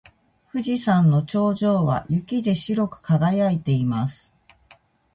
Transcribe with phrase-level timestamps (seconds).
[0.49, 4.35] 富士山の頂上は雪で白く輝いています。